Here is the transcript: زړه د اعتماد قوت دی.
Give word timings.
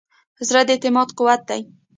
زړه 0.47 0.61
د 0.67 0.69
اعتماد 0.75 1.09
قوت 1.17 1.41
دی. 1.49 1.61